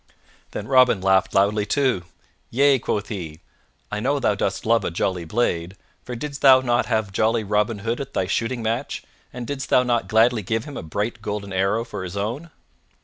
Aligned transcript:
Then 0.49 0.67
Robin 0.67 0.99
laughed 0.99 1.35
loudly 1.35 1.63
too. 1.67 2.05
"Yea," 2.49 2.79
quoth 2.79 3.09
he, 3.09 3.39
"I 3.91 3.99
know 3.99 4.17
thou 4.19 4.33
dost 4.33 4.65
love 4.65 4.83
a 4.83 4.89
jolly 4.89 5.25
blade, 5.25 5.75
for 6.03 6.15
didst 6.15 6.41
thou 6.41 6.59
not 6.59 6.87
have 6.87 7.11
jolly 7.13 7.43
Robin 7.43 7.77
Hood 7.85 8.01
at 8.01 8.15
thy 8.15 8.25
shooting 8.25 8.63
match 8.63 9.03
and 9.31 9.45
didst 9.45 9.69
thou 9.69 9.83
not 9.83 10.07
gladly 10.07 10.41
give 10.41 10.65
him 10.65 10.75
a 10.75 10.81
bright 10.81 11.21
golden 11.21 11.53
arrow 11.53 11.83
for 11.83 12.03
his 12.03 12.17
own?" 12.17 12.49